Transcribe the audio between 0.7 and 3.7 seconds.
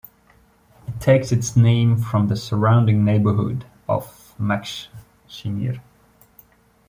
It takes its name from the surrounding neighbourhood